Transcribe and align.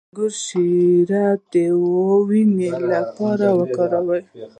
د 0.03 0.03
انګور 0.09 0.31
شیره 0.45 1.25
د 1.51 1.53
وینې 2.27 2.71
لپاره 2.91 3.47
وکاروئ 3.59 4.21